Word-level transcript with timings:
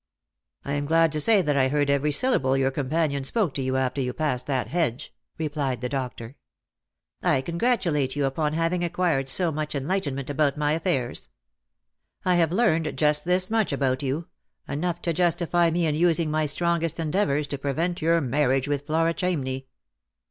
"I 0.65 0.73
am 0.73 0.87
glad 0.87 1.11
to 1.11 1.19
say 1.19 1.43
that 1.43 1.55
I 1.55 1.67
heard 1.67 1.91
every 1.91 2.11
syllable 2.11 2.57
your 2.57 2.71
companion 2.71 3.23
spoke 3.23 3.53
to 3.53 3.61
you 3.61 3.77
after 3.77 4.01
you 4.01 4.13
passed 4.13 4.47
that 4.47 4.69
hedge," 4.69 5.13
replied 5.37 5.81
the 5.81 5.89
doctor." 5.89 6.37
I 7.21 7.41
congratulate 7.41 8.15
you 8.15 8.25
upon 8.25 8.53
having 8.53 8.83
acquired 8.83 9.29
so 9.29 9.51
much 9.51 9.75
enlighten 9.75 10.15
ment 10.15 10.31
about 10.31 10.57
my 10.57 10.71
affairs."" 10.71 11.29
I 12.25 12.33
have 12.37 12.51
learned 12.51 12.97
just 12.97 13.25
this 13.25 13.51
much 13.51 13.71
about 13.71 14.01
you— 14.01 14.25
enough 14.67 15.03
to 15.03 15.13
justify 15.13 15.69
me 15.69 15.85
in 15.85 15.93
using 15.93 16.31
my 16.31 16.47
strongest 16.47 16.99
endeavours 16.99 17.45
to 17.45 17.59
prevent 17.59 18.01
your 18.01 18.19
marriage 18.21 18.67
with 18.67 18.87
Flora 18.87 19.13
Chamney." 19.13 19.67